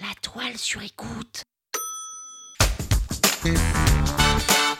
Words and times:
La 0.00 0.14
toile 0.22 0.56
sur 0.56 0.80
écoute. 0.82 1.42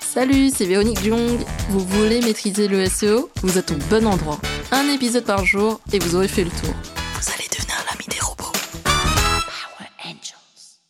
Salut, 0.01 0.49
c'est 0.49 0.65
Véronique 0.65 1.03
Jung. 1.03 1.39
Vous 1.69 1.81
voulez 1.81 2.23
maîtriser 2.23 2.69
le 2.69 2.87
SEO 2.87 3.29
Vous 3.43 3.59
êtes 3.59 3.71
au 3.71 3.77
bon 3.91 4.07
endroit. 4.07 4.41
Un 4.73 4.89
épisode 4.89 5.27
par 5.27 5.45
jour 5.45 5.79
et 5.93 5.99
vous 5.99 6.15
aurez 6.15 6.27
fait 6.27 6.45
le 6.45 6.49
tour. 6.49 6.73
Vous 6.95 7.33
allez 7.35 7.47
devenir 7.51 7.77
l'ami 7.91 8.07
des 8.09 8.19
robots. 8.21 8.51
Power 8.83 9.91
Angels. 10.07 10.81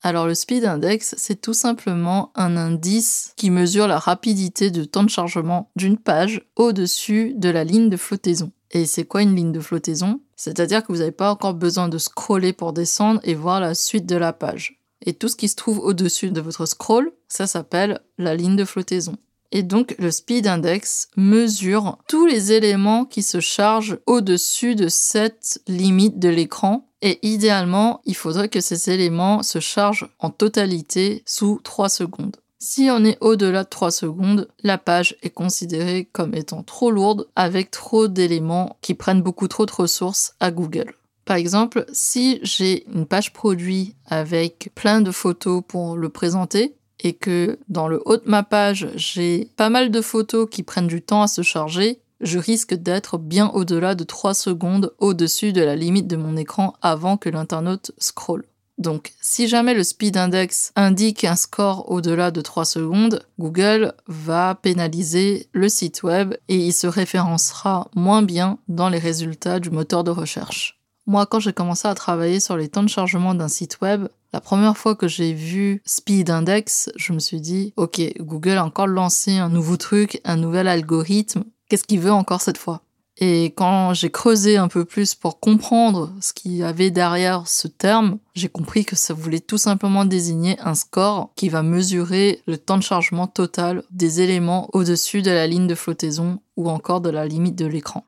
Alors 0.00 0.26
le 0.26 0.34
speed 0.34 0.64
index, 0.64 1.14
c'est 1.18 1.42
tout 1.42 1.52
simplement 1.52 2.32
un 2.36 2.56
indice 2.56 3.34
qui 3.36 3.50
mesure 3.50 3.86
la 3.86 3.98
rapidité 3.98 4.70
de 4.70 4.84
temps 4.84 5.04
de 5.04 5.10
chargement 5.10 5.70
d'une 5.76 5.98
page 5.98 6.40
au-dessus 6.56 7.34
de 7.36 7.50
la 7.50 7.64
ligne 7.64 7.90
de 7.90 7.98
flottaison. 7.98 8.50
Et 8.70 8.86
c'est 8.86 9.04
quoi 9.04 9.22
une 9.22 9.36
ligne 9.36 9.52
de 9.52 9.60
flottaison? 9.60 10.20
C'est-à-dire 10.36 10.82
que 10.82 10.92
vous 10.92 10.98
n'avez 10.98 11.12
pas 11.12 11.30
encore 11.30 11.54
besoin 11.54 11.88
de 11.88 11.98
scroller 11.98 12.52
pour 12.52 12.72
descendre 12.72 13.20
et 13.22 13.34
voir 13.34 13.60
la 13.60 13.74
suite 13.74 14.06
de 14.06 14.16
la 14.16 14.32
page. 14.32 14.80
Et 15.02 15.12
tout 15.12 15.28
ce 15.28 15.36
qui 15.36 15.48
se 15.48 15.56
trouve 15.56 15.78
au-dessus 15.78 16.30
de 16.30 16.40
votre 16.40 16.66
scroll, 16.66 17.12
ça 17.28 17.46
s'appelle 17.46 18.00
la 18.18 18.34
ligne 18.34 18.56
de 18.56 18.64
flottaison. 18.64 19.16
Et 19.52 19.62
donc 19.62 19.94
le 19.98 20.10
speed 20.10 20.48
index 20.48 21.08
mesure 21.16 21.98
tous 22.08 22.26
les 22.26 22.52
éléments 22.52 23.04
qui 23.04 23.22
se 23.22 23.38
chargent 23.38 23.98
au-dessus 24.06 24.74
de 24.74 24.88
cette 24.88 25.62
limite 25.68 26.18
de 26.18 26.28
l'écran. 26.28 26.88
Et 27.02 27.24
idéalement, 27.26 28.00
il 28.04 28.16
faudrait 28.16 28.48
que 28.48 28.60
ces 28.60 28.90
éléments 28.90 29.42
se 29.44 29.60
chargent 29.60 30.08
en 30.18 30.30
totalité 30.30 31.22
sous 31.26 31.60
3 31.62 31.88
secondes. 31.88 32.36
Si 32.66 32.88
on 32.90 33.04
est 33.04 33.18
au-delà 33.20 33.64
de 33.64 33.68
3 33.68 33.90
secondes, 33.90 34.48
la 34.62 34.78
page 34.78 35.16
est 35.22 35.28
considérée 35.28 36.08
comme 36.10 36.34
étant 36.34 36.62
trop 36.62 36.90
lourde 36.90 37.28
avec 37.36 37.70
trop 37.70 38.08
d'éléments 38.08 38.78
qui 38.80 38.94
prennent 38.94 39.20
beaucoup 39.20 39.48
trop 39.48 39.66
de 39.66 39.70
ressources 39.70 40.34
à 40.40 40.50
Google. 40.50 40.94
Par 41.26 41.36
exemple, 41.36 41.84
si 41.92 42.40
j'ai 42.42 42.86
une 42.88 43.04
page 43.04 43.34
produit 43.34 43.96
avec 44.06 44.70
plein 44.74 45.02
de 45.02 45.10
photos 45.10 45.62
pour 45.68 45.98
le 45.98 46.08
présenter 46.08 46.74
et 47.00 47.12
que 47.12 47.58
dans 47.68 47.86
le 47.86 48.00
haut 48.06 48.16
de 48.16 48.30
ma 48.30 48.42
page, 48.42 48.88
j'ai 48.94 49.50
pas 49.58 49.68
mal 49.68 49.90
de 49.90 50.00
photos 50.00 50.48
qui 50.50 50.62
prennent 50.62 50.86
du 50.86 51.02
temps 51.02 51.20
à 51.20 51.28
se 51.28 51.42
charger, 51.42 52.00
je 52.22 52.38
risque 52.38 52.72
d'être 52.72 53.18
bien 53.18 53.50
au-delà 53.50 53.94
de 53.94 54.04
3 54.04 54.32
secondes 54.32 54.94
au-dessus 55.00 55.52
de 55.52 55.60
la 55.60 55.76
limite 55.76 56.06
de 56.06 56.16
mon 56.16 56.38
écran 56.38 56.72
avant 56.80 57.18
que 57.18 57.28
l'internaute 57.28 57.92
scrolle. 57.98 58.46
Donc, 58.78 59.12
si 59.20 59.46
jamais 59.46 59.74
le 59.74 59.84
speed 59.84 60.16
index 60.16 60.72
indique 60.74 61.24
un 61.24 61.36
score 61.36 61.90
au-delà 61.90 62.30
de 62.30 62.40
3 62.40 62.64
secondes, 62.64 63.24
Google 63.38 63.94
va 64.08 64.56
pénaliser 64.56 65.48
le 65.52 65.68
site 65.68 66.02
web 66.02 66.34
et 66.48 66.56
il 66.56 66.72
se 66.72 66.86
référencera 66.86 67.88
moins 67.94 68.22
bien 68.22 68.58
dans 68.68 68.88
les 68.88 68.98
résultats 68.98 69.60
du 69.60 69.70
moteur 69.70 70.02
de 70.02 70.10
recherche. 70.10 70.80
Moi, 71.06 71.26
quand 71.26 71.38
j'ai 71.38 71.52
commencé 71.52 71.86
à 71.86 71.94
travailler 71.94 72.40
sur 72.40 72.56
les 72.56 72.68
temps 72.68 72.82
de 72.82 72.88
chargement 72.88 73.34
d'un 73.34 73.48
site 73.48 73.80
web, 73.80 74.08
la 74.32 74.40
première 74.40 74.76
fois 74.76 74.96
que 74.96 75.06
j'ai 75.06 75.34
vu 75.34 75.80
Speed 75.84 76.30
Index, 76.30 76.90
je 76.96 77.12
me 77.12 77.18
suis 77.18 77.40
dit, 77.40 77.72
ok, 77.76 78.00
Google 78.18 78.56
a 78.56 78.64
encore 78.64 78.86
lancé 78.86 79.36
un 79.36 79.50
nouveau 79.50 79.76
truc, 79.76 80.20
un 80.24 80.36
nouvel 80.36 80.66
algorithme. 80.66 81.44
Qu'est-ce 81.68 81.84
qu'il 81.84 82.00
veut 82.00 82.12
encore 82.12 82.40
cette 82.40 82.58
fois? 82.58 82.82
Et 83.16 83.46
quand 83.56 83.94
j'ai 83.94 84.10
creusé 84.10 84.56
un 84.56 84.66
peu 84.66 84.84
plus 84.84 85.14
pour 85.14 85.38
comprendre 85.38 86.12
ce 86.20 86.32
qu'il 86.32 86.52
y 86.52 86.64
avait 86.64 86.90
derrière 86.90 87.46
ce 87.46 87.68
terme, 87.68 88.18
j'ai 88.34 88.48
compris 88.48 88.84
que 88.84 88.96
ça 88.96 89.14
voulait 89.14 89.38
tout 89.38 89.58
simplement 89.58 90.04
désigner 90.04 90.58
un 90.58 90.74
score 90.74 91.30
qui 91.36 91.48
va 91.48 91.62
mesurer 91.62 92.42
le 92.48 92.58
temps 92.58 92.76
de 92.76 92.82
chargement 92.82 93.28
total 93.28 93.84
des 93.90 94.20
éléments 94.20 94.68
au-dessus 94.72 95.22
de 95.22 95.30
la 95.30 95.46
ligne 95.46 95.68
de 95.68 95.76
flottaison 95.76 96.40
ou 96.56 96.68
encore 96.68 97.00
de 97.00 97.10
la 97.10 97.26
limite 97.26 97.54
de 97.54 97.66
l'écran. 97.66 98.04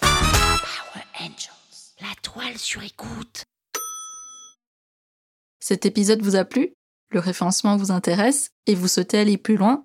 Power 0.00 1.04
Angels. 1.20 2.00
La 2.00 2.14
toile 2.22 2.56
sur 2.56 2.82
écoute. 2.82 3.44
Cet 5.60 5.84
épisode 5.84 6.22
vous 6.22 6.36
a 6.36 6.46
plu? 6.46 6.72
Le 7.10 7.20
référencement 7.20 7.76
vous 7.76 7.90
intéresse? 7.90 8.50
Et 8.66 8.74
vous 8.74 8.88
souhaitez 8.88 9.18
aller 9.18 9.36
plus 9.36 9.56
loin? 9.56 9.84